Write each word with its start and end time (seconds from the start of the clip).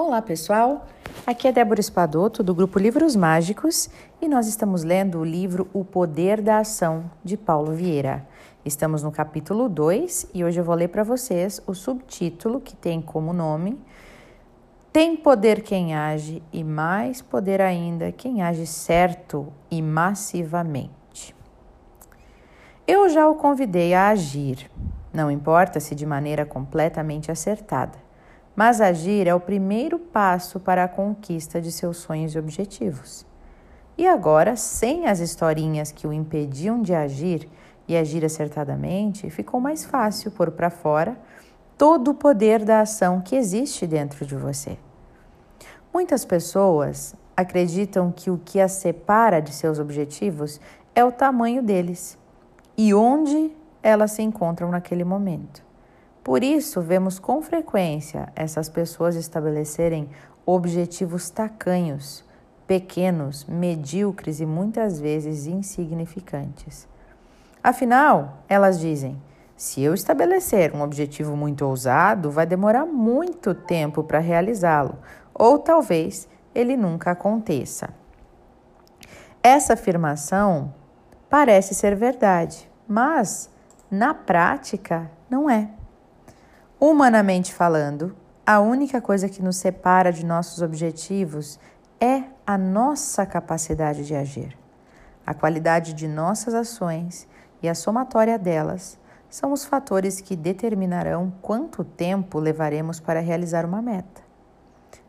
Olá, 0.00 0.22
pessoal. 0.22 0.86
Aqui 1.26 1.48
é 1.48 1.52
Débora 1.52 1.80
Espadoto 1.80 2.40
do 2.40 2.54
grupo 2.54 2.78
Livros 2.78 3.16
Mágicos 3.16 3.90
e 4.22 4.28
nós 4.28 4.46
estamos 4.46 4.84
lendo 4.84 5.18
o 5.18 5.24
livro 5.24 5.68
O 5.72 5.84
Poder 5.84 6.40
da 6.40 6.58
Ação 6.58 7.10
de 7.24 7.36
Paulo 7.36 7.72
Vieira. 7.72 8.24
Estamos 8.64 9.02
no 9.02 9.10
capítulo 9.10 9.68
2 9.68 10.28
e 10.32 10.44
hoje 10.44 10.60
eu 10.60 10.62
vou 10.62 10.76
ler 10.76 10.86
para 10.86 11.02
vocês 11.02 11.60
o 11.66 11.74
subtítulo 11.74 12.60
que 12.60 12.76
tem 12.76 13.02
como 13.02 13.32
nome 13.32 13.76
Tem 14.92 15.16
poder 15.16 15.62
quem 15.62 15.96
age 15.96 16.44
e 16.52 16.62
mais 16.62 17.20
poder 17.20 17.60
ainda 17.60 18.12
quem 18.12 18.40
age 18.40 18.68
certo 18.68 19.52
e 19.68 19.82
massivamente. 19.82 21.34
Eu 22.86 23.08
já 23.08 23.28
o 23.28 23.34
convidei 23.34 23.94
a 23.94 24.10
agir, 24.10 24.70
não 25.12 25.28
importa 25.28 25.80
se 25.80 25.92
de 25.92 26.06
maneira 26.06 26.46
completamente 26.46 27.32
acertada 27.32 28.06
mas 28.58 28.80
agir 28.80 29.28
é 29.28 29.32
o 29.32 29.38
primeiro 29.38 30.00
passo 30.00 30.58
para 30.58 30.82
a 30.82 30.88
conquista 30.88 31.60
de 31.60 31.70
seus 31.70 31.98
sonhos 31.98 32.34
e 32.34 32.38
objetivos. 32.40 33.24
E 33.96 34.04
agora, 34.04 34.56
sem 34.56 35.06
as 35.06 35.20
historinhas 35.20 35.92
que 35.92 36.08
o 36.08 36.12
impediam 36.12 36.82
de 36.82 36.92
agir 36.92 37.48
e 37.86 37.96
agir 37.96 38.24
acertadamente, 38.24 39.30
ficou 39.30 39.60
mais 39.60 39.84
fácil 39.84 40.32
pôr 40.32 40.50
para 40.50 40.70
fora 40.70 41.16
todo 41.76 42.10
o 42.10 42.14
poder 42.14 42.64
da 42.64 42.80
ação 42.80 43.20
que 43.20 43.36
existe 43.36 43.86
dentro 43.86 44.26
de 44.26 44.34
você. 44.34 44.76
Muitas 45.94 46.24
pessoas 46.24 47.14
acreditam 47.36 48.10
que 48.10 48.28
o 48.28 48.40
que 48.44 48.58
as 48.60 48.72
separa 48.72 49.40
de 49.40 49.54
seus 49.54 49.78
objetivos 49.78 50.60
é 50.96 51.04
o 51.04 51.12
tamanho 51.12 51.62
deles 51.62 52.18
e 52.76 52.92
onde 52.92 53.52
elas 53.84 54.10
se 54.10 54.22
encontram 54.22 54.68
naquele 54.68 55.04
momento. 55.04 55.67
Por 56.28 56.44
isso, 56.44 56.82
vemos 56.82 57.18
com 57.18 57.40
frequência 57.40 58.30
essas 58.36 58.68
pessoas 58.68 59.16
estabelecerem 59.16 60.10
objetivos 60.44 61.30
tacanhos, 61.30 62.22
pequenos, 62.66 63.46
medíocres 63.46 64.38
e 64.38 64.44
muitas 64.44 65.00
vezes 65.00 65.46
insignificantes. 65.46 66.86
Afinal, 67.64 68.42
elas 68.46 68.78
dizem: 68.78 69.18
se 69.56 69.80
eu 69.82 69.94
estabelecer 69.94 70.76
um 70.76 70.82
objetivo 70.82 71.34
muito 71.34 71.64
ousado, 71.64 72.30
vai 72.30 72.44
demorar 72.44 72.84
muito 72.84 73.54
tempo 73.54 74.04
para 74.04 74.18
realizá-lo, 74.18 74.98
ou 75.32 75.58
talvez 75.58 76.28
ele 76.54 76.76
nunca 76.76 77.12
aconteça. 77.12 77.88
Essa 79.42 79.72
afirmação 79.72 80.74
parece 81.30 81.74
ser 81.74 81.96
verdade, 81.96 82.70
mas 82.86 83.48
na 83.90 84.12
prática 84.12 85.10
não 85.30 85.48
é. 85.48 85.77
Humanamente 86.80 87.52
falando, 87.52 88.14
a 88.46 88.60
única 88.60 89.00
coisa 89.00 89.28
que 89.28 89.42
nos 89.42 89.56
separa 89.56 90.12
de 90.12 90.24
nossos 90.24 90.62
objetivos 90.62 91.58
é 92.00 92.22
a 92.46 92.56
nossa 92.56 93.26
capacidade 93.26 94.06
de 94.06 94.14
agir. 94.14 94.56
A 95.26 95.34
qualidade 95.34 95.92
de 95.92 96.06
nossas 96.06 96.54
ações 96.54 97.26
e 97.60 97.68
a 97.68 97.74
somatória 97.74 98.38
delas 98.38 98.96
são 99.28 99.52
os 99.52 99.64
fatores 99.64 100.20
que 100.20 100.36
determinarão 100.36 101.32
quanto 101.42 101.82
tempo 101.82 102.38
levaremos 102.38 103.00
para 103.00 103.18
realizar 103.18 103.66
uma 103.66 103.82
meta. 103.82 104.22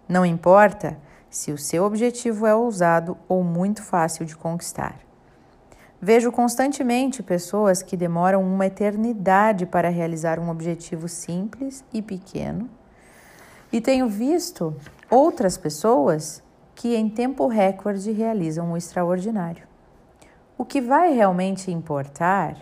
Não 0.08 0.26
importa 0.26 0.98
se 1.30 1.52
o 1.52 1.58
seu 1.58 1.83
objetivo 1.83 2.48
é 2.48 2.56
ousado 2.56 3.16
ou 3.28 3.44
muito 3.44 3.83
fácil 3.83 4.26
de 4.26 4.36
conquistar. 4.36 5.08
Vejo 6.02 6.31
constantemente 6.31 7.22
pessoas 7.22 7.83
que 7.83 7.97
demoram 7.97 8.42
uma 8.42 8.67
eternidade 8.67 9.66
para 9.66 9.89
realizar 9.89 10.39
um 10.39 10.50
objetivo 10.50 11.09
simples 11.09 11.83
e 11.94 12.02
pequeno, 12.02 12.69
e 13.72 13.81
tenho 13.81 14.08
visto 14.08 14.73
outras 15.09 15.58
pessoas 15.58 16.42
que 16.73 16.95
em 16.95 17.09
tempo 17.09 17.47
recorde 17.47 18.11
realizam 18.11 18.72
o 18.72 18.77
extraordinário. 18.77 19.67
O 20.58 20.64
que 20.64 20.80
vai 20.80 21.14
realmente 21.14 21.70
importar 21.70 22.55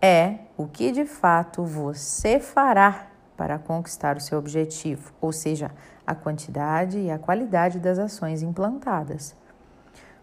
é 0.00 0.40
o 0.56 0.66
que 0.66 0.92
de 0.92 1.06
fato 1.06 1.64
você 1.64 2.38
fará 2.38 3.06
para 3.36 3.58
conquistar 3.58 4.16
o 4.16 4.20
seu 4.20 4.38
objetivo, 4.38 5.12
ou 5.20 5.32
seja, 5.32 5.70
a 6.06 6.14
quantidade 6.14 6.98
e 6.98 7.10
a 7.10 7.18
qualidade 7.18 7.78
das 7.78 7.98
ações 7.98 8.42
implantadas. 8.42 9.34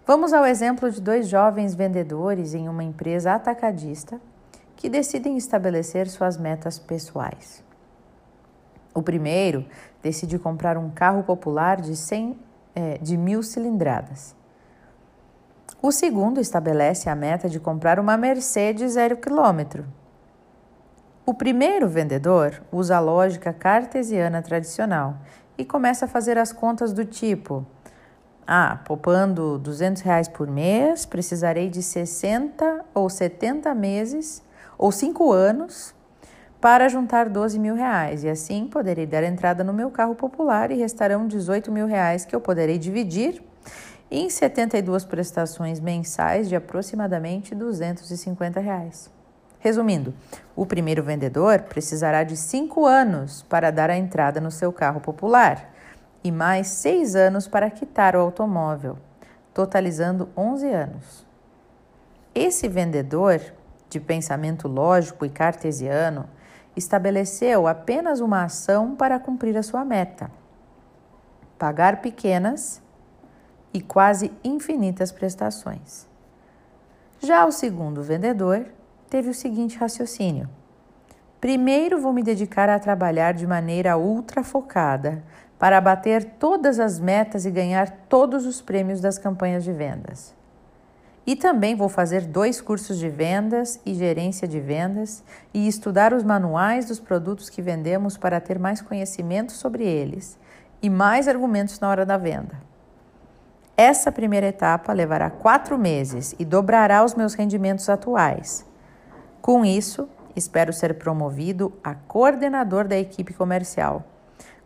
Vamos 0.06 0.34
ao 0.34 0.46
exemplo 0.46 0.90
de 0.90 1.00
dois 1.00 1.28
jovens 1.28 1.76
vendedores 1.76 2.56
em 2.56 2.68
uma 2.68 2.84
empresa 2.84 3.34
atacadista 3.34 4.20
que 4.76 4.90
decidem 4.90 5.38
estabelecer 5.38 6.10
suas 6.10 6.38
metas 6.38 6.80
pessoais. 6.80 7.64
O 8.96 9.02
primeiro 9.04 9.64
decide 10.02 10.40
comprar 10.40 10.76
um 10.76 10.90
carro 10.90 11.22
popular 11.22 11.80
de, 11.80 11.96
100, 11.96 12.38
é, 12.74 12.98
de 12.98 13.16
mil 13.16 13.44
cilindradas. 13.44 14.36
O 15.80 15.92
segundo 15.92 16.42
estabelece 16.42 17.08
a 17.08 17.16
meta 17.16 17.48
de 17.48 17.60
comprar 17.60 18.00
uma 18.00 18.18
Mercedes 18.18 18.94
zero 18.94 19.18
quilômetro. 19.18 19.86
O 21.24 21.34
primeiro 21.34 21.88
vendedor 21.88 22.64
usa 22.72 22.98
a 22.98 23.00
lógica 23.00 23.54
cartesiana 23.54 24.42
tradicional 24.42 25.18
e 25.58 25.64
começa 25.64 26.06
a 26.06 26.08
fazer 26.08 26.40
as 26.40 26.52
contas 26.52 26.92
do 26.92 27.06
tipo 27.06 27.66
ah, 28.54 28.82
poupando 28.84 29.58
200 29.60 30.02
reais 30.02 30.28
por 30.28 30.46
mês, 30.46 31.06
precisarei 31.06 31.70
de 31.70 31.82
60 31.82 32.84
ou 32.94 33.10
70 33.10 33.74
meses 33.74 34.44
ou 34.78 34.92
5 34.92 35.32
anos 35.32 35.96
para 36.60 36.90
juntar 36.90 37.30
12 37.30 37.58
mil 37.58 37.76
reais. 37.76 38.26
E 38.26 38.30
assim 38.30 38.68
poderei 38.68 39.06
dar 39.06 39.24
entrada 39.24 39.64
no 39.64 39.72
meu 39.72 39.90
carro 39.90 40.16
popular 40.16 40.70
e 40.70 40.76
restarão 40.76 41.30
18 41.30 41.72
mil 41.72 41.88
reais 41.88 42.26
que 42.26 42.36
eu 42.36 42.42
poderei 42.42 42.78
dividir 42.78 43.42
em 44.12 44.30
72 44.30 45.06
prestações 45.06 45.80
mensais 45.80 46.50
de 46.50 46.56
aproximadamente 46.58 47.56
250 47.56 48.60
reais. 48.60 49.10
Resumindo, 49.60 50.14
o 50.58 50.66
primeiro 50.66 51.02
vendedor 51.02 51.62
precisará 51.70 52.26
de 52.26 52.36
5 52.36 52.86
anos 52.86 53.44
para 53.44 53.72
dar 53.72 53.90
a 53.90 53.96
entrada 53.96 54.42
no 54.42 54.52
seu 54.52 54.74
carro 54.74 55.00
popular 55.00 55.72
e 56.24 56.32
mais 56.32 56.68
seis 56.68 57.16
anos 57.16 57.48
para 57.48 57.70
quitar 57.70 58.16
o 58.16 58.20
automóvel, 58.20 58.98
totalizando 59.54 60.30
11 60.38 60.68
anos. 60.72 61.26
Esse 62.34 62.68
vendedor, 62.68 63.42
de 63.90 64.00
pensamento 64.00 64.68
lógico 64.68 65.26
e 65.26 65.30
cartesiano, 65.30 66.30
estabeleceu 66.76 67.68
apenas 67.68 68.20
uma 68.20 68.44
ação 68.44 68.96
para 68.96 69.20
cumprir 69.20 69.58
a 69.58 69.64
sua 69.64 69.84
meta: 69.84 70.32
pagar 71.58 72.02
pequenas 72.02 72.82
e 73.74 73.82
quase 73.82 74.32
infinitas 74.44 75.12
prestações. 75.12 76.08
Já 77.20 77.46
o 77.46 77.52
segundo 77.52 78.02
vendedor 78.02 78.66
teve 79.10 79.30
o 79.30 79.34
seguinte 79.34 79.78
raciocínio: 79.78 80.50
primeiro 81.40 82.00
vou 82.00 82.14
me 82.14 82.24
dedicar 82.24 82.70
a 82.70 82.80
trabalhar 82.80 83.34
de 83.34 83.46
maneira 83.46 83.98
ultra 83.98 84.44
focada 84.44 85.24
para 85.62 85.78
abater 85.78 86.26
todas 86.40 86.80
as 86.80 87.00
metas 87.00 87.46
e 87.46 87.52
ganhar 87.52 87.88
todos 88.10 88.48
os 88.48 88.60
prêmios 88.60 89.00
das 89.00 89.20
campanhas 89.20 89.64
de 89.64 89.72
vendas. 89.72 90.34
E 91.24 91.36
também 91.36 91.76
vou 91.76 91.88
fazer 91.88 92.22
dois 92.22 92.60
cursos 92.60 92.98
de 92.98 93.08
vendas 93.08 93.80
e 93.86 93.94
gerência 93.94 94.48
de 94.48 94.60
vendas 94.60 95.24
e 95.54 95.68
estudar 95.68 96.16
os 96.16 96.24
manuais 96.24 96.86
dos 96.86 97.00
produtos 97.00 97.48
que 97.48 97.62
vendemos 97.62 98.18
para 98.18 98.42
ter 98.42 98.58
mais 98.58 98.82
conhecimento 98.82 99.52
sobre 99.52 99.86
eles 99.86 100.36
e 100.82 100.90
mais 100.90 101.28
argumentos 101.28 101.80
na 101.80 101.90
hora 101.90 102.08
da 102.08 102.18
venda. 102.18 102.60
Essa 103.78 104.12
primeira 104.12 104.48
etapa 104.48 104.92
levará 104.92 105.30
quatro 105.30 105.78
meses 105.78 106.34
e 106.40 106.44
dobrará 106.44 107.06
os 107.06 107.14
meus 107.14 107.36
rendimentos 107.36 107.88
atuais. 107.88 108.66
Com 109.44 109.64
isso, 109.64 110.10
espero 110.36 110.74
ser 110.74 110.96
promovido 110.96 111.72
a 111.84 111.94
coordenador 111.94 112.88
da 112.88 112.98
equipe 112.98 113.32
comercial 113.32 114.08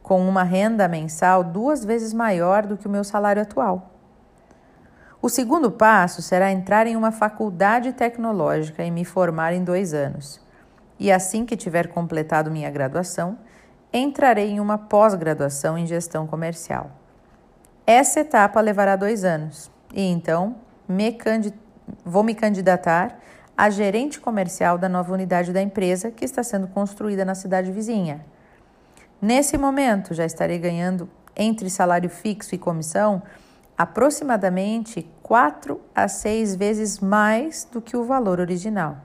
com 0.06 0.22
uma 0.30 0.44
renda 0.44 0.88
mensal 0.88 1.44
duas 1.44 1.84
vezes 1.84 2.14
maior 2.14 2.68
do 2.68 2.78
que 2.78 2.86
o 2.86 2.90
meu 2.92 3.04
salário 3.04 3.42
atual. 3.42 3.90
O 5.20 5.28
segundo 5.30 5.72
passo 5.72 6.22
será 6.22 6.52
entrar 6.52 6.86
em 6.86 6.96
uma 6.96 7.12
faculdade 7.12 7.92
tecnológica 7.92 8.84
e 8.84 8.92
me 8.92 9.04
formar 9.04 9.54
em 9.54 9.64
dois 9.64 9.96
anos. 9.96 10.40
E 11.00 11.12
assim 11.12 11.44
que 11.44 11.58
tiver 11.58 11.88
completado 11.88 12.52
minha 12.52 12.70
graduação, 12.70 13.36
entrarei 13.92 14.52
em 14.52 14.60
uma 14.60 14.78
pós-graduação 14.78 15.76
em 15.76 15.88
gestão 15.88 16.28
comercial. 16.28 16.92
Essa 17.88 18.20
etapa 18.20 18.62
levará 18.62 18.96
dois 18.96 19.24
anos 19.24 19.72
e 19.92 20.04
então 20.04 20.58
me 20.88 21.18
vou 22.06 22.22
me 22.22 22.36
candidatar 22.36 23.18
a 23.58 23.72
gerente 23.72 24.20
comercial 24.20 24.78
da 24.78 24.88
nova 24.88 25.12
unidade 25.12 25.52
da 25.52 25.64
empresa 25.64 26.12
que 26.12 26.26
está 26.26 26.44
sendo 26.44 26.68
construída 26.68 27.26
na 27.26 27.34
cidade 27.34 27.72
vizinha. 27.72 28.24
Nesse 29.22 29.58
momento, 29.58 30.14
já 30.14 30.26
estarei 30.26 30.60
ganhando, 30.60 31.10
entre 31.36 31.70
salário 31.70 32.10
fixo 32.10 32.54
e 32.54 32.58
comissão, 32.58 33.22
aproximadamente 33.78 35.10
4 35.22 35.80
a 35.94 36.08
6 36.08 36.56
vezes 36.56 37.00
mais 37.00 37.68
do 37.70 37.82
que 37.82 37.98
o 37.98 38.04
valor 38.04 38.40
original. 38.40 38.98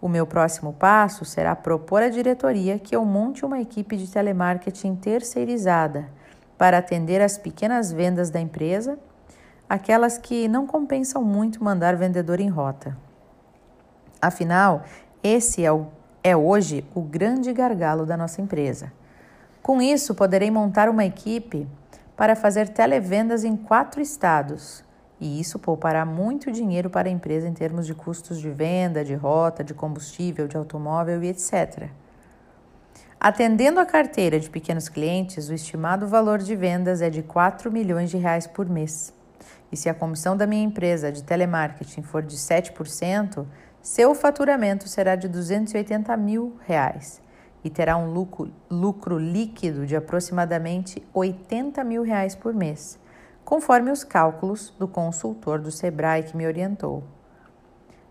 O 0.00 0.08
meu 0.08 0.26
próximo 0.26 0.72
passo 0.72 1.24
será 1.24 1.54
propor 1.54 2.02
à 2.02 2.08
diretoria 2.08 2.78
que 2.78 2.96
eu 2.96 3.04
monte 3.04 3.44
uma 3.44 3.60
equipe 3.60 3.96
de 3.96 4.10
telemarketing 4.10 4.96
terceirizada 4.96 6.08
para 6.56 6.78
atender 6.78 7.20
as 7.20 7.36
pequenas 7.36 7.92
vendas 7.92 8.30
da 8.30 8.40
empresa, 8.40 8.98
aquelas 9.68 10.16
que 10.16 10.48
não 10.48 10.66
compensam 10.66 11.22
muito 11.22 11.62
mandar 11.62 11.96
vendedor 11.96 12.40
em 12.40 12.48
rota. 12.48 12.96
Afinal, 14.20 14.84
esse 15.22 15.64
é, 15.64 15.70
o, 15.70 15.86
é 16.24 16.34
hoje 16.34 16.84
o 16.94 17.02
grande 17.02 17.52
gargalo 17.52 18.06
da 18.06 18.16
nossa 18.16 18.40
empresa. 18.40 18.92
Com 19.62 19.80
isso, 19.82 20.14
poderei 20.14 20.50
montar 20.50 20.88
uma 20.88 21.04
equipe 21.04 21.68
para 22.16 22.34
fazer 22.34 22.68
televendas 22.68 23.44
em 23.44 23.56
quatro 23.56 24.00
estados. 24.00 24.82
E 25.20 25.38
isso 25.38 25.58
poupará 25.58 26.04
muito 26.04 26.50
dinheiro 26.50 26.88
para 26.88 27.08
a 27.08 27.12
empresa 27.12 27.46
em 27.46 27.52
termos 27.52 27.86
de 27.86 27.94
custos 27.94 28.40
de 28.40 28.50
venda, 28.50 29.04
de 29.04 29.14
rota, 29.14 29.62
de 29.62 29.74
combustível, 29.74 30.48
de 30.48 30.56
automóvel 30.56 31.22
e 31.22 31.28
etc. 31.28 31.88
Atendendo 33.20 33.80
a 33.80 33.84
carteira 33.84 34.40
de 34.40 34.48
pequenos 34.48 34.88
clientes, 34.88 35.50
o 35.50 35.54
estimado 35.54 36.06
valor 36.06 36.38
de 36.38 36.56
vendas 36.56 37.02
é 37.02 37.10
de 37.10 37.22
4 37.22 37.70
milhões 37.70 38.08
de 38.08 38.16
reais 38.16 38.46
por 38.46 38.66
mês. 38.66 39.12
E 39.70 39.76
se 39.76 39.90
a 39.90 39.94
comissão 39.94 40.34
da 40.34 40.46
minha 40.46 40.64
empresa 40.64 41.12
de 41.12 41.22
telemarketing 41.22 42.02
for 42.02 42.22
de 42.22 42.36
7%, 42.36 43.44
seu 43.82 44.14
faturamento 44.14 44.88
será 44.88 45.16
de 45.16 45.28
280 45.28 46.16
mil 46.16 46.56
reais 46.66 47.20
e 47.62 47.70
terá 47.70 47.96
um 47.96 48.12
lucro, 48.12 48.50
lucro 48.70 49.18
líquido 49.18 49.86
de 49.86 49.94
aproximadamente 49.94 51.06
80 51.12 51.82
mil 51.84 52.02
reais 52.02 52.34
por 52.34 52.54
mês, 52.54 52.98
conforme 53.44 53.90
os 53.90 54.04
cálculos 54.04 54.74
do 54.78 54.88
consultor 54.88 55.58
do 55.58 55.70
Sebrae 55.70 56.22
que 56.22 56.36
me 56.36 56.46
orientou. 56.46 57.04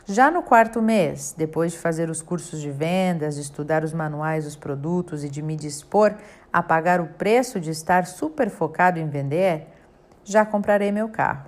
Já 0.06 0.32
no 0.32 0.42
quarto 0.42 0.82
mês, 0.82 1.36
depois 1.38 1.74
de 1.74 1.78
fazer 1.78 2.10
os 2.10 2.20
cursos 2.20 2.60
de 2.60 2.72
vendas, 2.72 3.38
estudar 3.38 3.84
os 3.84 3.94
manuais 3.94 4.44
dos 4.44 4.56
produtos 4.56 5.24
e 5.24 5.30
de 5.30 5.40
me 5.40 5.56
dispor 5.56 6.16
a 6.52 6.64
pagar 6.64 7.00
o 7.00 7.10
preço 7.10 7.60
de 7.60 7.70
estar 7.70 8.08
super 8.08 8.50
focado 8.50 8.98
em 8.98 9.08
vender, 9.08 9.68
já 10.24 10.44
comprarei 10.44 10.92
meu 10.92 11.10
carro, 11.10 11.46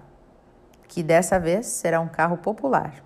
que 0.88 1.02
dessa 1.02 1.40
vez 1.40 1.66
será 1.66 2.00
um 2.00 2.08
carro 2.08 2.38
popular. 2.38 3.04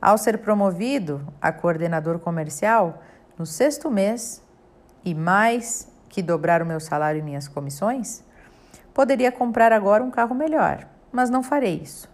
Ao 0.00 0.18
ser 0.18 0.38
promovido 0.38 1.26
a 1.40 1.50
coordenador 1.52 2.18
comercial, 2.18 3.02
no 3.40 3.46
sexto 3.46 3.90
mês, 3.90 4.44
e 5.02 5.14
mais 5.14 5.90
que 6.10 6.20
dobrar 6.20 6.60
o 6.60 6.66
meu 6.66 6.78
salário 6.78 7.20
e 7.20 7.22
minhas 7.22 7.48
comissões, 7.48 8.22
poderia 8.92 9.32
comprar 9.32 9.72
agora 9.72 10.04
um 10.04 10.10
carro 10.10 10.34
melhor, 10.34 10.86
mas 11.10 11.30
não 11.30 11.42
farei 11.42 11.76
isso. 11.76 12.06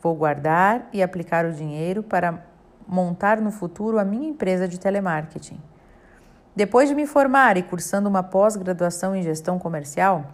Vou 0.00 0.14
guardar 0.14 0.88
e 0.90 1.02
aplicar 1.02 1.44
o 1.44 1.52
dinheiro 1.52 2.02
para 2.02 2.42
montar 2.88 3.38
no 3.38 3.50
futuro 3.50 3.98
a 3.98 4.04
minha 4.04 4.30
empresa 4.30 4.66
de 4.66 4.80
telemarketing. 4.80 5.60
Depois 6.56 6.88
de 6.88 6.94
me 6.94 7.06
formar 7.06 7.58
e 7.58 7.62
cursando 7.62 8.08
uma 8.08 8.22
pós-graduação 8.22 9.14
em 9.14 9.22
gestão 9.22 9.58
comercial, 9.58 10.24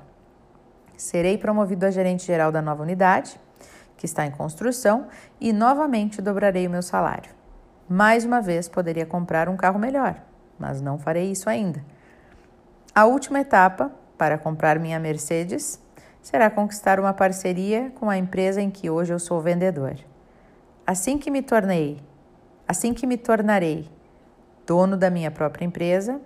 serei 0.96 1.36
promovido 1.36 1.84
a 1.84 1.90
gerente 1.90 2.24
geral 2.24 2.52
da 2.52 2.62
nova 2.62 2.84
unidade, 2.84 3.40
que 3.96 4.06
está 4.06 4.24
em 4.24 4.30
construção, 4.30 5.08
e 5.40 5.52
novamente 5.52 6.22
dobrarei 6.22 6.64
o 6.68 6.70
meu 6.70 6.82
salário. 6.82 7.37
Mais 7.88 8.24
uma 8.24 8.42
vez 8.42 8.68
poderia 8.68 9.06
comprar 9.06 9.48
um 9.48 9.56
carro 9.56 9.78
melhor, 9.78 10.20
mas 10.58 10.82
não 10.82 10.98
farei 10.98 11.30
isso 11.30 11.48
ainda. 11.48 11.82
A 12.94 13.06
última 13.06 13.40
etapa 13.40 13.90
para 14.18 14.36
comprar 14.36 14.78
minha 14.78 14.98
Mercedes 14.98 15.80
será 16.20 16.50
conquistar 16.50 17.00
uma 17.00 17.14
parceria 17.14 17.90
com 17.94 18.10
a 18.10 18.18
empresa 18.18 18.60
em 18.60 18.70
que 18.70 18.90
hoje 18.90 19.14
eu 19.14 19.18
sou 19.18 19.40
vendedor. 19.40 19.96
Assim 20.86 21.16
que 21.16 21.30
me 21.30 21.40
tornei, 21.40 21.98
assim 22.66 22.92
que 22.92 23.06
me 23.06 23.16
tornarei 23.16 23.88
dono 24.66 24.96
da 24.96 25.08
minha 25.08 25.30
própria 25.30 25.64
empresa, 25.64 26.20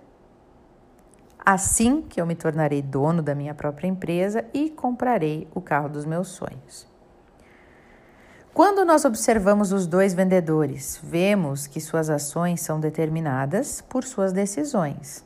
assim 1.45 2.01
que 2.01 2.19
eu 2.19 2.25
me 2.25 2.35
tornarei 2.35 2.81
dono 2.81 3.21
da 3.21 3.33
minha 3.33 3.53
própria 3.53 3.87
empresa 3.87 4.43
e 4.53 4.69
comprarei 4.69 5.47
o 5.55 5.61
carro 5.61 5.87
dos 5.87 6.05
meus 6.05 6.27
sonhos. 6.29 6.92
Quando 8.53 8.85
nós 8.85 9.03
observamos 9.03 9.71
os 9.71 9.87
dois 9.87 10.13
vendedores, 10.13 10.99
vemos 11.01 11.65
que 11.65 11.81
suas 11.81 12.07
ações 12.07 12.61
são 12.61 12.79
determinadas 12.79 13.81
por 13.81 14.03
suas 14.03 14.31
decisões. 14.31 15.25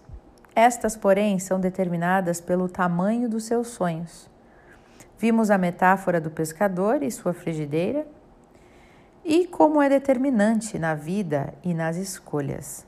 Estas, 0.55 0.95
porém, 0.95 1.37
são 1.37 1.59
determinadas 1.59 2.39
pelo 2.39 2.69
tamanho 2.69 3.27
dos 3.27 3.43
seus 3.43 3.67
sonhos. 3.67 4.29
Vimos 5.19 5.51
a 5.51 5.57
metáfora 5.57 6.21
do 6.21 6.31
pescador 6.31 7.03
e 7.03 7.11
sua 7.11 7.33
frigideira 7.33 8.07
e 9.25 9.45
como 9.45 9.81
é 9.81 9.89
determinante 9.89 10.79
na 10.79 10.95
vida 10.95 11.53
e 11.61 11.73
nas 11.73 11.97
escolhas. 11.97 12.85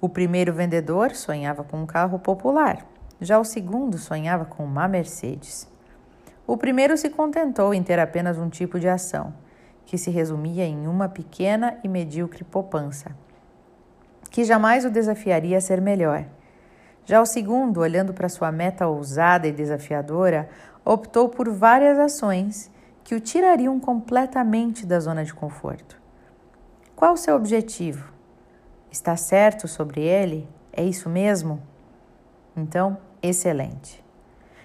O 0.00 0.08
primeiro 0.08 0.52
vendedor 0.52 1.16
sonhava 1.16 1.64
com 1.64 1.82
um 1.82 1.86
carro 1.86 2.20
popular, 2.20 2.86
já 3.20 3.40
o 3.40 3.44
segundo 3.44 3.98
sonhava 3.98 4.44
com 4.44 4.64
uma 4.64 4.86
Mercedes. 4.86 5.71
O 6.52 6.56
primeiro 6.58 6.98
se 6.98 7.08
contentou 7.08 7.72
em 7.72 7.82
ter 7.82 7.98
apenas 7.98 8.36
um 8.36 8.50
tipo 8.50 8.78
de 8.78 8.86
ação, 8.86 9.32
que 9.86 9.96
se 9.96 10.10
resumia 10.10 10.66
em 10.66 10.86
uma 10.86 11.08
pequena 11.08 11.78
e 11.82 11.88
medíocre 11.88 12.44
poupança, 12.44 13.16
que 14.30 14.44
jamais 14.44 14.84
o 14.84 14.90
desafiaria 14.90 15.56
a 15.56 15.62
ser 15.62 15.80
melhor. 15.80 16.26
Já 17.06 17.22
o 17.22 17.24
segundo, 17.24 17.80
olhando 17.80 18.12
para 18.12 18.28
sua 18.28 18.52
meta 18.52 18.86
ousada 18.86 19.48
e 19.48 19.52
desafiadora, 19.52 20.46
optou 20.84 21.26
por 21.30 21.48
várias 21.48 21.98
ações 21.98 22.70
que 23.02 23.14
o 23.14 23.20
tirariam 23.20 23.80
completamente 23.80 24.84
da 24.84 25.00
zona 25.00 25.24
de 25.24 25.32
conforto. 25.32 25.98
Qual 26.94 27.14
o 27.14 27.16
seu 27.16 27.34
objetivo? 27.34 28.12
Está 28.90 29.16
certo 29.16 29.66
sobre 29.66 30.02
ele? 30.02 30.46
É 30.70 30.84
isso 30.84 31.08
mesmo? 31.08 31.62
Então, 32.54 32.98
excelente. 33.22 34.01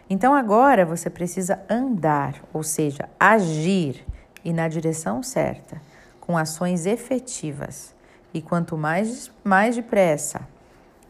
Então 0.10 0.34
agora 0.34 0.86
você 0.86 1.10
precisa 1.10 1.60
andar, 1.70 2.36
ou 2.54 2.64
seja, 2.64 3.10
agir 3.20 4.06
e 4.44 4.54
na 4.54 4.68
direção 4.68 5.22
certa, 5.22 5.82
com 6.22 6.38
ações 6.38 6.86
efetivas. 6.86 7.94
E 8.34 8.42
quanto 8.42 8.78
mais, 8.78 9.32
mais 9.44 9.76
depressa 9.76 10.42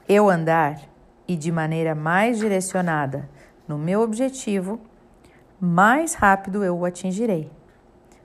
eu 0.09 0.29
andar 0.29 0.79
e 1.27 1.35
de 1.35 1.51
maneira 1.51 1.93
mais 1.93 2.39
direcionada 2.39 3.29
no 3.67 3.77
meu 3.77 4.01
objetivo, 4.01 4.79
mais 5.59 6.13
rápido 6.13 6.63
eu 6.63 6.77
o 6.77 6.85
atingirei. 6.85 7.51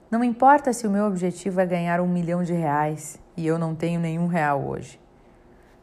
Não 0.09 0.23
importa 0.23 0.71
se 0.71 0.87
o 0.87 0.91
meu 0.91 1.05
objetivo 1.05 1.59
é 1.59 1.65
ganhar 1.65 1.99
um 1.99 2.07
milhão 2.07 2.43
de 2.43 2.53
reais 2.53 3.19
e 3.35 3.45
eu 3.45 3.59
não 3.59 3.75
tenho 3.75 3.99
nenhum 3.99 4.27
real 4.27 4.65
hoje. 4.65 4.99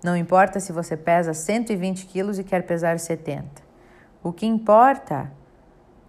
Não 0.03 0.17
importa 0.17 0.59
se 0.59 0.73
você 0.73 0.97
pesa 0.97 1.35
120 1.35 2.07
quilos 2.07 2.39
e 2.39 2.45
quer 2.45 2.63
pesar 2.63 2.99
70. 2.99 3.70
O 4.23 4.35
que 4.35 4.45
importa 4.45 5.33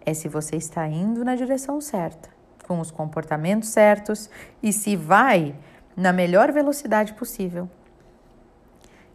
é 0.05 0.13
se 0.13 0.27
você 0.27 0.57
está 0.57 0.85
indo 0.85 1.23
na 1.23 1.33
direção 1.33 1.79
certa, 1.79 2.29
com 2.67 2.81
os 2.81 2.91
comportamentos 2.91 3.69
certos 3.69 4.29
e 4.61 4.73
se 4.73 4.97
vai 4.97 5.55
na 5.95 6.11
melhor 6.11 6.51
velocidade 6.51 7.13
possível. 7.13 7.69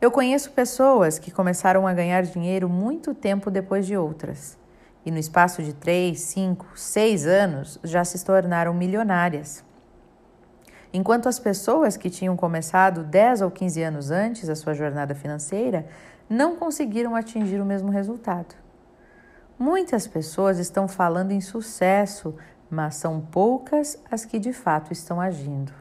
Eu 0.00 0.10
conheço 0.10 0.50
pessoas 0.52 1.18
que 1.18 1.30
começaram 1.30 1.86
a 1.86 1.92
ganhar 1.92 2.22
dinheiro 2.22 2.70
muito 2.70 3.14
tempo 3.14 3.50
depois 3.50 3.86
de 3.86 3.94
outras 3.94 4.56
e 5.04 5.10
no 5.10 5.18
espaço 5.18 5.62
de 5.62 5.74
3, 5.74 6.18
5, 6.18 6.66
6 6.74 7.26
anos 7.26 7.78
já 7.84 8.02
se 8.02 8.24
tornaram 8.24 8.72
milionárias. 8.72 9.62
Enquanto 10.90 11.28
as 11.28 11.38
pessoas 11.38 11.98
que 11.98 12.08
tinham 12.08 12.34
começado 12.34 13.04
10 13.04 13.42
ou 13.42 13.50
15 13.50 13.82
anos 13.82 14.10
antes 14.10 14.48
a 14.48 14.56
sua 14.56 14.72
jornada 14.72 15.14
financeira 15.14 15.86
não 16.30 16.56
conseguiram 16.56 17.14
atingir 17.14 17.60
o 17.60 17.66
mesmo 17.66 17.90
resultado. 17.90 18.65
Muitas 19.58 20.06
pessoas 20.06 20.58
estão 20.58 20.86
falando 20.86 21.32
em 21.32 21.40
sucesso, 21.40 22.34
mas 22.68 22.96
são 22.96 23.20
poucas 23.20 23.98
as 24.10 24.22
que 24.24 24.38
de 24.38 24.52
fato 24.52 24.92
estão 24.92 25.18
agindo. 25.18 25.72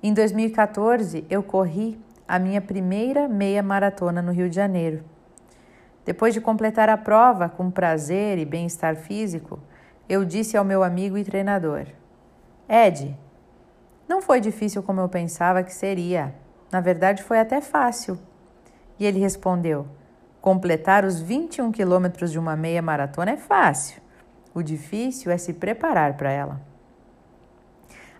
Em 0.00 0.14
2014, 0.14 1.26
eu 1.28 1.42
corri 1.42 2.00
a 2.26 2.38
minha 2.38 2.60
primeira 2.60 3.26
meia 3.26 3.64
maratona 3.64 4.22
no 4.22 4.30
Rio 4.30 4.48
de 4.48 4.54
Janeiro. 4.54 5.02
Depois 6.04 6.34
de 6.34 6.40
completar 6.40 6.88
a 6.88 6.96
prova 6.96 7.48
com 7.48 7.68
prazer 7.68 8.38
e 8.38 8.44
bem-estar 8.44 8.94
físico, 8.94 9.58
eu 10.08 10.24
disse 10.24 10.56
ao 10.56 10.64
meu 10.64 10.84
amigo 10.84 11.18
e 11.18 11.24
treinador: 11.24 11.86
Ed, 12.68 13.16
não 14.08 14.22
foi 14.22 14.40
difícil 14.40 14.84
como 14.84 15.00
eu 15.00 15.08
pensava 15.08 15.64
que 15.64 15.74
seria. 15.74 16.32
Na 16.70 16.80
verdade, 16.80 17.24
foi 17.24 17.40
até 17.40 17.60
fácil. 17.60 18.18
E 18.98 19.06
ele 19.06 19.18
respondeu: 19.18 19.86
Completar 20.42 21.04
os 21.04 21.20
21 21.20 21.70
quilômetros 21.70 22.32
de 22.32 22.38
uma 22.38 22.56
meia 22.56 22.82
maratona 22.82 23.30
é 23.30 23.36
fácil. 23.36 24.02
O 24.52 24.60
difícil 24.60 25.30
é 25.30 25.38
se 25.38 25.52
preparar 25.52 26.16
para 26.16 26.32
ela. 26.32 26.60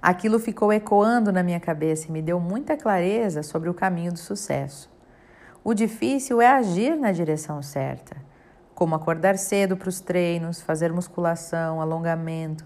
Aquilo 0.01 0.39
ficou 0.39 0.73
ecoando 0.73 1.33
na 1.33 1.43
minha 1.43 1.59
cabeça 1.59 2.07
e 2.07 2.13
me 2.13 2.23
deu 2.23 2.39
muita 2.39 2.77
clareza 2.77 3.43
sobre 3.43 3.69
o 3.69 3.75
caminho 3.75 4.13
do 4.13 4.21
sucesso. 4.21 4.89
O 5.65 5.75
difícil 5.75 6.41
é 6.41 6.47
agir 6.47 6.97
na 6.97 7.11
direção 7.11 7.61
certa, 7.61 8.15
como 8.73 8.95
acordar 8.95 9.37
cedo 9.37 9.77
para 9.77 9.89
os 9.89 9.99
treinos, 9.99 10.63
fazer 10.63 10.93
musculação, 10.93 11.81
alongamento. 11.81 12.65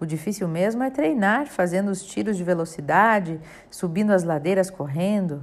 O 0.00 0.06
difícil 0.06 0.48
mesmo 0.48 0.82
é 0.82 0.88
treinar 0.88 1.48
fazendo 1.48 1.90
os 1.90 2.02
tiros 2.02 2.38
de 2.38 2.44
velocidade, 2.44 3.38
subindo 3.70 4.12
as 4.12 4.24
ladeiras 4.24 4.70
correndo. 4.70 5.42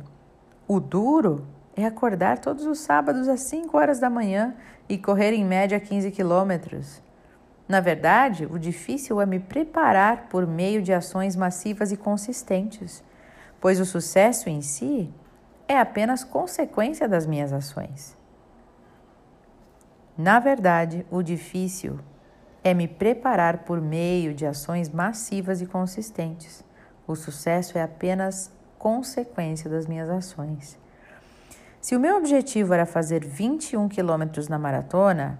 O 0.67 0.79
duro 0.79 1.45
é 1.75 1.85
acordar 1.85 2.39
todos 2.39 2.65
os 2.65 2.79
sábados 2.79 3.27
às 3.27 3.41
5 3.41 3.77
horas 3.77 3.99
da 3.99 4.09
manhã 4.09 4.55
e 4.87 4.97
correr 4.97 5.33
em 5.33 5.43
média 5.43 5.79
15 5.79 6.11
quilômetros. 6.11 7.01
Na 7.67 7.79
verdade, 7.79 8.45
o 8.45 8.59
difícil 8.59 9.19
é 9.21 9.25
me 9.25 9.39
preparar 9.39 10.27
por 10.29 10.45
meio 10.45 10.81
de 10.81 10.93
ações 10.93 11.35
massivas 11.35 11.91
e 11.91 11.97
consistentes, 11.97 13.03
pois 13.59 13.79
o 13.79 13.85
sucesso 13.85 14.49
em 14.49 14.61
si 14.61 15.11
é 15.67 15.79
apenas 15.79 16.23
consequência 16.23 17.07
das 17.07 17.25
minhas 17.25 17.53
ações. 17.53 18.17
Na 20.17 20.39
verdade, 20.39 21.05
o 21.09 21.23
difícil 21.23 21.99
é 22.63 22.73
me 22.73 22.87
preparar 22.87 23.59
por 23.59 23.81
meio 23.81 24.33
de 24.33 24.45
ações 24.45 24.89
massivas 24.89 25.61
e 25.61 25.65
consistentes. 25.65 26.63
O 27.07 27.15
sucesso 27.15 27.77
é 27.77 27.81
apenas 27.81 28.51
consequência 28.77 29.69
das 29.69 29.87
minhas 29.87 30.09
ações. 30.09 30.77
Se 31.83 31.97
o 31.97 31.99
meu 31.99 32.15
objetivo 32.15 32.73
era 32.73 32.85
fazer 32.85 33.25
21 33.25 33.89
quilômetros 33.89 34.47
na 34.47 34.57
maratona, 34.57 35.37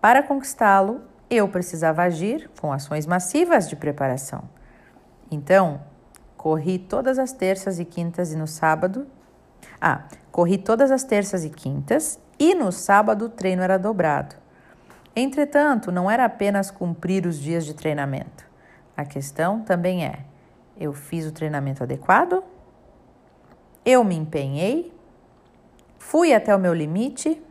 para 0.00 0.24
conquistá-lo, 0.24 1.02
eu 1.30 1.46
precisava 1.46 2.02
agir 2.02 2.50
com 2.60 2.72
ações 2.72 3.06
massivas 3.06 3.68
de 3.68 3.76
preparação. 3.76 4.42
Então, 5.30 5.80
corri 6.36 6.80
todas 6.80 7.16
as 7.16 7.32
terças 7.32 7.78
e 7.78 7.84
quintas 7.84 8.32
e 8.32 8.36
no 8.36 8.48
sábado. 8.48 9.06
Ah, 9.80 10.02
corri 10.32 10.58
todas 10.58 10.90
as 10.90 11.04
terças 11.04 11.44
e 11.44 11.48
quintas 11.48 12.18
e 12.40 12.56
no 12.56 12.72
sábado 12.72 13.26
o 13.26 13.28
treino 13.28 13.62
era 13.62 13.78
dobrado. 13.78 14.34
Entretanto, 15.14 15.92
não 15.92 16.10
era 16.10 16.24
apenas 16.24 16.72
cumprir 16.72 17.24
os 17.24 17.38
dias 17.38 17.64
de 17.64 17.72
treinamento. 17.72 18.44
A 18.96 19.04
questão 19.04 19.60
também 19.60 20.04
é: 20.04 20.24
eu 20.76 20.92
fiz 20.92 21.24
o 21.24 21.30
treinamento 21.30 21.84
adequado? 21.84 22.42
Eu 23.84 24.02
me 24.02 24.16
empenhei? 24.16 24.97
Fui 25.98 26.32
até 26.32 26.54
o 26.54 26.58
meu 26.58 26.72
limite? 26.72 27.42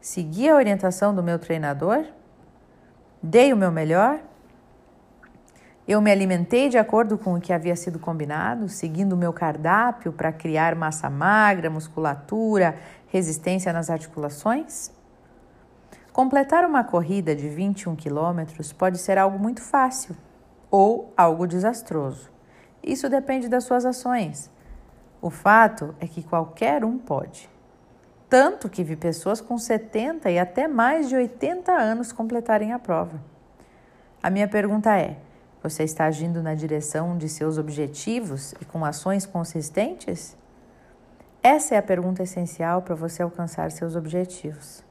Segui 0.00 0.48
a 0.48 0.56
orientação 0.56 1.14
do 1.14 1.22
meu 1.22 1.38
treinador? 1.38 2.04
Dei 3.22 3.52
o 3.52 3.56
meu 3.56 3.70
melhor? 3.70 4.20
Eu 5.86 6.00
me 6.00 6.10
alimentei 6.10 6.68
de 6.68 6.76
acordo 6.76 7.16
com 7.16 7.34
o 7.34 7.40
que 7.40 7.52
havia 7.52 7.74
sido 7.74 7.98
combinado, 7.98 8.68
seguindo 8.68 9.14
o 9.14 9.16
meu 9.16 9.32
cardápio 9.32 10.12
para 10.12 10.32
criar 10.32 10.74
massa 10.74 11.08
magra, 11.08 11.70
musculatura, 11.70 12.76
resistência 13.06 13.72
nas 13.72 13.88
articulações? 13.88 14.92
Completar 16.12 16.64
uma 16.64 16.84
corrida 16.84 17.34
de 17.34 17.48
21 17.48 17.96
quilômetros 17.96 18.72
pode 18.72 18.98
ser 18.98 19.18
algo 19.18 19.38
muito 19.38 19.62
fácil 19.62 20.16
ou 20.70 21.12
algo 21.16 21.46
desastroso. 21.46 22.30
Isso 22.82 23.08
depende 23.08 23.48
das 23.48 23.64
suas 23.64 23.86
ações. 23.86 24.50
O 25.22 25.30
fato 25.30 25.94
é 26.00 26.06
que 26.06 26.22
qualquer 26.22 26.84
um 26.84 26.98
pode. 26.98 27.48
Tanto 28.28 28.68
que 28.68 28.84
vi 28.84 28.94
pessoas 28.94 29.40
com 29.40 29.56
70 29.56 30.30
e 30.30 30.38
até 30.38 30.68
mais 30.68 31.08
de 31.08 31.16
80 31.16 31.72
anos 31.72 32.12
completarem 32.12 32.72
a 32.72 32.78
prova. 32.78 33.22
A 34.22 34.28
minha 34.28 34.46
pergunta 34.46 34.98
é: 34.98 35.16
você 35.62 35.82
está 35.82 36.04
agindo 36.04 36.42
na 36.42 36.54
direção 36.54 37.16
de 37.16 37.28
seus 37.28 37.56
objetivos 37.56 38.52
e 38.60 38.64
com 38.66 38.84
ações 38.84 39.24
consistentes? 39.24 40.36
Essa 41.42 41.76
é 41.76 41.78
a 41.78 41.82
pergunta 41.82 42.22
essencial 42.22 42.82
para 42.82 42.94
você 42.94 43.22
alcançar 43.22 43.70
seus 43.70 43.96
objetivos. 43.96 44.84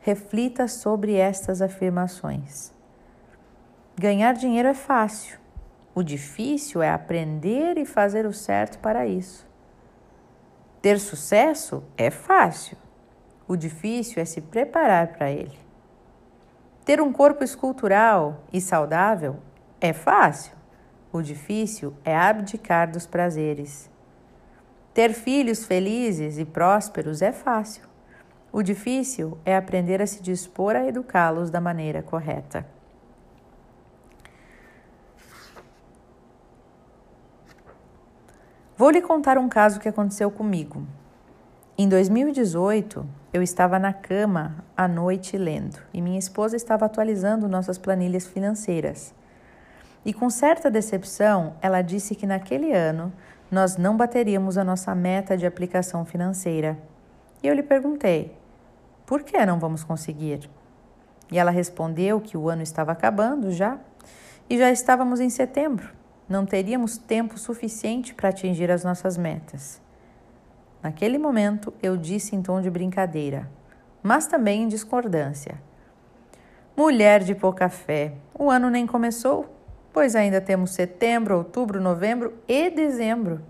Reflita 0.00 0.68
sobre 0.68 1.16
estas 1.16 1.60
afirmações. 1.60 2.72
Ganhar 3.96 4.34
dinheiro 4.34 4.68
é 4.68 4.74
fácil. 4.74 5.38
O 5.94 6.02
difícil 6.02 6.80
é 6.82 6.90
aprender 6.90 7.76
e 7.76 7.84
fazer 7.84 8.24
o 8.24 8.32
certo 8.32 8.78
para 8.78 9.06
isso. 9.06 9.46
Ter 10.82 10.98
sucesso 10.98 11.84
é 11.96 12.10
fácil. 12.10 12.76
O 13.46 13.54
difícil 13.54 14.20
é 14.20 14.24
se 14.24 14.40
preparar 14.40 15.12
para 15.12 15.30
ele. 15.30 15.56
Ter 16.84 17.00
um 17.00 17.12
corpo 17.12 17.44
escultural 17.44 18.42
e 18.52 18.60
saudável 18.60 19.36
é 19.80 19.92
fácil. 19.92 20.52
O 21.12 21.22
difícil 21.22 21.94
é 22.04 22.16
abdicar 22.16 22.90
dos 22.90 23.06
prazeres. 23.06 23.88
Ter 24.92 25.12
filhos 25.12 25.64
felizes 25.64 26.36
e 26.36 26.44
prósperos 26.44 27.22
é 27.22 27.30
fácil. 27.30 27.84
O 28.50 28.60
difícil 28.60 29.38
é 29.44 29.54
aprender 29.54 30.02
a 30.02 30.06
se 30.06 30.20
dispor 30.20 30.74
a 30.74 30.84
educá-los 30.84 31.48
da 31.48 31.60
maneira 31.60 32.02
correta. 32.02 32.66
Vou 38.82 38.90
lhe 38.90 39.00
contar 39.00 39.38
um 39.38 39.48
caso 39.48 39.78
que 39.78 39.88
aconteceu 39.88 40.28
comigo. 40.28 40.84
Em 41.78 41.88
2018, 41.88 43.06
eu 43.32 43.40
estava 43.40 43.78
na 43.78 43.92
cama 43.92 44.56
à 44.76 44.88
noite 44.88 45.38
lendo 45.38 45.78
e 45.94 46.02
minha 46.02 46.18
esposa 46.18 46.56
estava 46.56 46.86
atualizando 46.86 47.46
nossas 47.46 47.78
planilhas 47.78 48.26
financeiras. 48.26 49.14
E 50.04 50.12
com 50.12 50.28
certa 50.28 50.68
decepção, 50.68 51.54
ela 51.62 51.80
disse 51.80 52.16
que 52.16 52.26
naquele 52.26 52.72
ano 52.72 53.12
nós 53.48 53.76
não 53.76 53.96
bateríamos 53.96 54.58
a 54.58 54.64
nossa 54.64 54.92
meta 54.96 55.36
de 55.36 55.46
aplicação 55.46 56.04
financeira. 56.04 56.76
E 57.40 57.46
eu 57.46 57.54
lhe 57.54 57.62
perguntei: 57.62 58.36
por 59.06 59.22
que 59.22 59.46
não 59.46 59.60
vamos 59.60 59.84
conseguir? 59.84 60.50
E 61.30 61.38
ela 61.38 61.52
respondeu 61.52 62.20
que 62.20 62.36
o 62.36 62.48
ano 62.48 62.62
estava 62.62 62.90
acabando 62.90 63.52
já 63.52 63.78
e 64.50 64.58
já 64.58 64.72
estávamos 64.72 65.20
em 65.20 65.30
setembro 65.30 66.01
não 66.28 66.46
teríamos 66.46 66.96
tempo 66.96 67.38
suficiente 67.38 68.14
para 68.14 68.28
atingir 68.28 68.70
as 68.70 68.84
nossas 68.84 69.16
metas. 69.16 69.80
Naquele 70.82 71.18
momento, 71.18 71.72
eu 71.82 71.96
disse 71.96 72.34
em 72.34 72.42
tom 72.42 72.60
de 72.60 72.70
brincadeira, 72.70 73.48
mas 74.02 74.26
também 74.26 74.62
em 74.62 74.68
discordância: 74.68 75.54
Mulher 76.76 77.22
de 77.22 77.34
pouca 77.34 77.68
fé, 77.68 78.14
o 78.36 78.50
ano 78.50 78.70
nem 78.70 78.86
começou, 78.86 79.54
pois 79.92 80.16
ainda 80.16 80.40
temos 80.40 80.72
setembro, 80.72 81.36
outubro, 81.36 81.80
novembro 81.80 82.34
e 82.48 82.70
dezembro. 82.70 83.42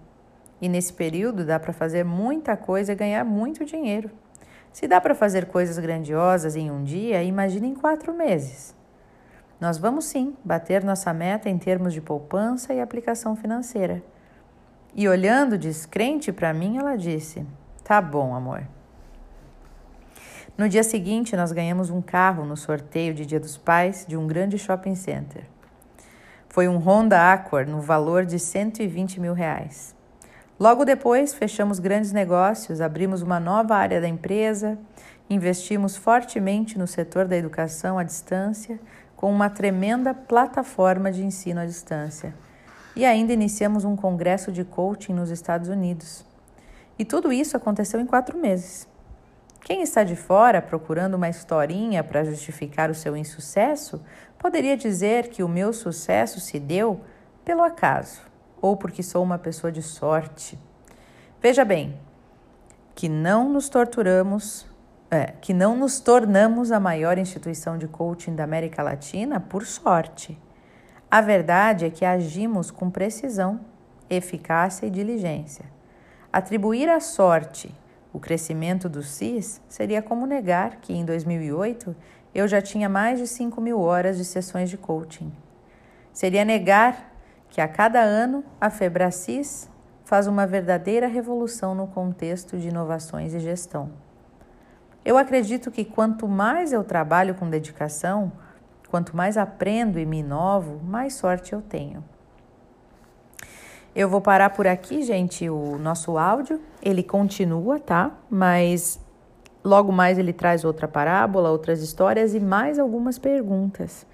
E 0.61 0.69
nesse 0.69 0.93
período 0.93 1.45
dá 1.45 1.59
para 1.59 1.73
fazer 1.73 2.05
muita 2.05 2.57
coisa 2.57 2.93
e 2.93 2.97
ganhar 2.97 3.25
muito 3.25 3.65
dinheiro. 3.65 4.11
Se 4.73 4.89
dá 4.89 5.01
para 5.01 5.15
fazer 5.15 5.47
coisas 5.47 5.79
grandiosas 5.79 6.57
em 6.57 6.71
um 6.71 6.83
dia, 6.83 7.23
imagine 7.23 7.69
em 7.69 7.75
quatro 7.75 8.13
meses. 8.13 8.75
Nós 9.63 9.79
vamos 9.79 10.07
sim 10.07 10.35
bater 10.45 10.83
nossa 10.83 11.15
meta 11.15 11.49
em 11.49 11.57
termos 11.57 11.93
de 11.93 12.01
poupança 12.01 12.75
e 12.75 12.81
aplicação 12.81 13.37
financeira. 13.37 14.03
E 14.93 15.09
olhando 15.09 15.57
descrente 15.57 16.33
para 16.33 16.53
mim, 16.53 16.79
ela 16.79 16.97
disse: 16.97 17.47
Tá 17.85 18.03
bom, 18.03 18.35
amor. 18.35 18.65
No 20.59 20.69
dia 20.69 20.83
seguinte, 20.83 21.37
nós 21.37 21.53
ganhamos 21.53 21.91
um 21.91 22.03
carro 22.03 22.45
no 22.45 22.57
sorteio 22.57 23.15
de 23.15 23.25
Dia 23.25 23.39
dos 23.39 23.57
Pais 23.57 24.05
de 24.05 24.17
um 24.17 24.27
grande 24.27 24.59
shopping 24.59 24.97
center. 24.97 25.45
Foi 26.49 26.67
um 26.67 26.79
Honda 26.79 27.33
Accord 27.33 27.71
no 27.71 27.81
valor 27.81 28.27
de 28.27 28.41
120 28.41 29.21
mil 29.21 29.33
reais. 29.33 29.95
Logo 30.59 30.85
depois, 30.85 31.35
fechamos 31.35 31.79
grandes 31.79 32.11
negócios, 32.11 32.81
abrimos 32.81 33.23
uma 33.23 33.39
nova 33.39 33.77
área 33.77 34.01
da 34.01 34.09
empresa, 34.09 34.77
investimos 35.31 35.97
fortemente 35.97 36.77
no 36.77 36.89
setor 36.89 37.29
da 37.29 37.37
educação 37.37 37.97
à 37.97 38.03
distância 38.03 38.81
com 39.23 39.31
uma 39.31 39.49
tremenda 39.49 40.13
plataforma 40.13 41.13
de 41.13 41.25
ensino 41.25 41.61
à 41.61 41.65
distância. 41.65 42.35
E 42.97 43.05
ainda 43.05 43.33
iniciamos 43.33 43.85
um 43.85 43.95
congresso 43.95 44.51
de 44.51 44.65
coaching 44.65 45.13
nos 45.13 45.31
Estados 45.31 45.69
Unidos. 45.69 46.27
E 46.99 47.05
tudo 47.05 47.33
isso 47.33 47.57
aconteceu 47.57 48.01
em 48.01 48.05
quatro 48.05 48.37
meses. 48.37 48.89
Quem 49.61 49.81
está 49.81 50.03
de 50.03 50.17
fora 50.17 50.61
procurando 50.61 51.15
uma 51.15 51.29
historinha 51.29 52.03
para 52.03 52.25
justificar 52.25 52.91
o 52.91 52.97
seu 52.97 53.17
insucesso 53.17 54.03
poderia 54.37 54.77
dizer 54.77 55.29
que 55.29 55.45
o 55.45 55.49
meu 55.49 55.73
sucesso 55.73 56.41
se 56.41 56.59
deu 56.59 57.01
pelo 57.45 57.63
acaso 57.63 58.23
ou 58.61 58.77
porque 58.77 59.05
sou 59.05 59.23
uma 59.23 59.39
pessoa 59.39 59.71
de 59.71 59.83
sorte. 59.83 60.59
Veja 61.41 61.65
bem, 61.65 61.97
que 62.93 63.09
não 63.09 63.49
nos 63.49 63.69
torturamos 63.69 64.67
é, 65.13 65.35
que 65.43 65.53
não 65.53 65.77
nos 65.77 66.01
tornamos 66.01 66.73
a 66.73 66.81
maior 66.81 67.19
instituição 67.19 67.77
de 67.77 67.87
coaching 67.87 68.35
da 68.35 68.45
América 68.45 68.83
Latina 68.83 69.39
por 69.39 69.67
sorte. 69.67 70.41
A 71.11 71.21
verdade 71.21 71.85
é 71.85 71.91
que 71.91 72.03
agimos 72.03 72.71
com 72.71 72.89
precisão, 72.89 73.61
eficácia 74.09 74.87
e 74.87 74.91
diligência. 74.91 75.67
Atribuir 76.33 76.89
à 76.89 76.99
sorte 76.99 77.75
o 78.11 78.19
crescimento 78.19 78.89
do 78.89 79.03
CIS 79.03 79.61
seria 79.69 80.01
como 80.01 80.27
negar 80.27 80.77
que 80.77 80.95
em 80.95 81.05
2008 81.05 81.95
eu 82.35 82.49
já 82.49 82.63
tinha 82.63 82.89
mais 82.89 83.19
de 83.19 83.27
5 83.27 83.61
mil 83.61 83.81
horas 83.81 84.17
de 84.17 84.25
sessões 84.25 84.71
de 84.71 84.79
coaching. 84.79 85.31
Seria 86.11 86.43
negar 86.43 87.13
que 87.51 87.61
a 87.61 87.69
cada 87.69 88.01
ano 88.01 88.43
a 88.59 88.71
Febracis 88.71 89.69
faz 90.07 90.27
uma 90.27 90.47
verdadeira 90.47 91.07
revolução 91.07 91.75
no 91.75 91.87
contexto 91.87 92.57
de 92.57 92.69
inovações 92.69 93.35
e 93.35 93.41
gestão. 93.41 93.91
Eu 95.05 95.19
acredito 95.19 95.71
que 95.71 95.85
quanto 95.85 96.29
mais 96.29 96.73
eu 96.73 96.85
trabalho 96.85 97.35
com 97.35 97.51
dedicação, 97.51 98.33
quanto 98.89 99.17
mais 99.17 99.37
aprendo 99.37 99.99
e 99.99 100.07
me 100.07 100.19
inovo, 100.19 100.81
mais 100.85 101.15
sorte 101.15 101.53
eu 101.53 101.61
tenho. 101.61 102.05
Eu 103.95 104.09
vou 104.09 104.21
parar 104.21 104.51
por 104.51 104.67
aqui, 104.67 105.03
gente, 105.03 105.51
o 105.51 105.77
nosso 105.77 106.17
áudio. 106.17 106.61
Ele 106.81 107.03
continua, 107.03 107.79
tá? 107.79 108.11
Mas 108.31 108.99
logo 109.65 109.93
mais 109.93 110.19
ele 110.19 110.33
traz 110.33 110.65
outra 110.65 110.89
parábola, 110.89 111.51
outras 111.51 111.83
histórias 111.83 112.35
e 112.35 112.41
mais 112.41 112.79
algumas 112.79 113.19
perguntas, 113.19 114.07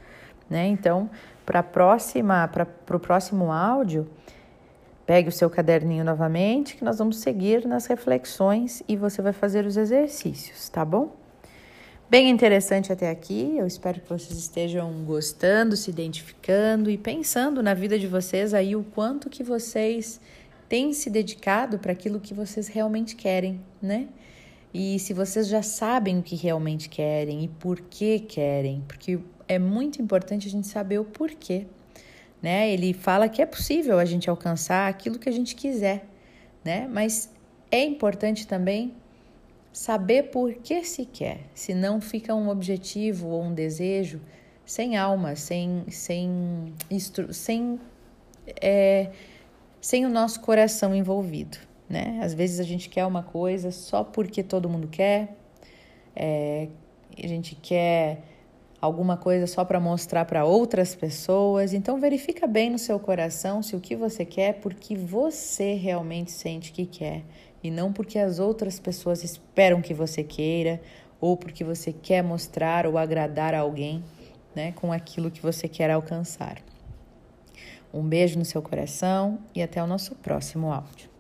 né? 0.49 0.67
Então, 0.67 1.09
para 1.47 1.63
próxima, 1.63 2.49
para 2.49 2.97
o 2.97 3.01
próximo 3.01 3.53
áudio, 3.53 4.09
pegue 5.09 5.31
o 5.31 5.33
seu 5.33 5.49
caderninho 5.49 6.05
novamente, 6.05 6.77
que 6.77 6.85
nós 6.85 6.99
vamos 6.99 7.17
seguir 7.17 7.67
nas 7.67 7.87
reflexões 7.87 8.83
e 8.87 8.95
você 8.95 9.23
vai 9.23 9.33
fazer 9.33 9.65
os 9.65 9.79
exercícios, 9.79 10.69
tá 10.69 10.85
bom? 10.85 11.17
Bem 12.11 12.29
interessante 12.29 12.93
até 12.93 13.09
aqui. 13.09 13.55
Eu 13.57 13.67
espero 13.67 14.03
que 14.03 14.09
vocês 14.11 14.39
estejam 14.39 14.93
gostando, 15.07 15.79
se 15.79 15.89
identificando 15.89 16.91
e 16.91 16.99
pensando 16.99 17.63
na 17.63 17.73
vida 17.73 17.99
de 17.99 18.07
vocês 18.07 18.53
aí 18.53 18.77
o 18.77 18.85
quanto 18.85 19.31
que 19.31 19.43
vocês 19.43 20.21
têm 20.69 20.93
se 20.93 21.09
dedicado 21.09 21.79
para 21.79 21.93
aquilo 21.93 22.21
que 22.21 22.35
vocês 22.35 22.69
realmente 22.69 23.17
querem, 23.17 23.63
né? 23.81 24.09
E 24.75 24.99
se 24.99 25.15
vocês 25.15 25.49
já 25.49 25.63
sabem 25.63 26.19
o 26.19 26.23
que 26.23 26.37
realmente 26.37 26.87
querem 26.87 27.45
e 27.45 27.49
por 27.49 27.81
que 27.81 28.19
querem, 28.19 28.85
porque 28.87 29.19
é 29.49 29.59
muito 29.59 30.03
importante 30.03 30.47
a 30.49 30.51
gente 30.51 30.67
saber 30.67 30.99
o 30.99 31.05
porquê, 31.07 31.67
né? 32.43 32.71
Ele 32.71 32.93
fala 32.93 33.29
que 33.29 33.43
é 33.43 33.47
possível 33.47 33.99
a 33.99 34.05
gente 34.05 34.29
alcançar 34.31 34.89
aquilo 34.89 35.19
que 35.19 35.29
a 35.29 35.33
gente 35.33 35.55
quiser, 35.55 36.07
né? 36.65 36.89
Mas 36.91 37.33
é 37.71 37.85
importante 37.85 38.47
também 38.47 38.95
saber 39.73 40.25
por 40.25 40.55
que 40.55 40.83
se 40.85 41.05
quer, 41.05 41.41
senão 41.55 42.01
fica 42.01 42.35
um 42.35 42.49
objetivo 42.49 43.29
ou 43.29 43.43
um 43.45 43.55
desejo 43.55 44.21
sem 44.65 44.97
alma, 44.97 45.35
sem, 45.35 45.85
sem, 45.89 46.75
sem, 47.31 47.81
é, 48.61 49.11
sem 49.81 50.05
o 50.05 50.09
nosso 50.09 50.41
coração 50.41 50.95
envolvido. 50.95 51.57
Né? 51.89 52.21
Às 52.23 52.35
vezes 52.35 52.61
a 52.61 52.65
gente 52.65 52.89
quer 52.89 53.07
uma 53.07 53.23
coisa 53.23 53.71
só 53.71 54.05
porque 54.05 54.43
todo 54.43 54.69
mundo 54.69 54.87
quer, 54.87 55.35
é, 56.15 56.69
a 57.17 57.27
gente 57.27 57.55
quer 57.55 58.21
alguma 58.81 59.17
coisa 59.17 59.47
só 59.47 59.65
para 59.65 59.81
mostrar 59.81 60.25
para 60.25 60.45
outras 60.45 60.95
pessoas. 60.95 61.73
Então 61.73 62.01
verifica 62.01 62.47
bem 62.47 62.71
no 62.71 62.79
seu 62.79 62.99
coração 62.99 63.63
se 63.63 63.75
o 63.75 63.81
que 63.81 63.97
você 63.97 64.25
quer 64.25 64.51
é 64.51 64.53
porque 64.53 64.97
você 64.97 65.75
realmente 65.75 66.31
sente 66.31 66.73
que 66.73 66.87
quer 66.87 67.25
e 67.63 67.71
não 67.71 67.93
porque 67.93 68.19
as 68.19 68.39
outras 68.39 68.79
pessoas 68.79 69.25
esperam 69.25 69.83
que 69.83 69.93
você 69.93 70.23
queira 70.23 70.81
ou 71.21 71.37
porque 71.37 71.65
você 71.65 71.93
quer 71.93 72.23
mostrar 72.23 72.87
ou 72.87 72.97
agradar 72.97 73.55
alguém, 73.55 74.05
né, 74.55 74.73
com 74.73 74.93
aquilo 74.93 75.31
que 75.31 75.43
você 75.43 75.67
quer 75.67 75.91
alcançar. 75.91 76.59
Um 77.93 78.03
beijo 78.03 78.39
no 78.39 78.45
seu 78.45 78.63
coração 78.63 79.39
e 79.55 79.63
até 79.63 79.83
o 79.83 79.87
nosso 79.87 80.15
próximo 80.15 80.73
áudio. 80.73 81.18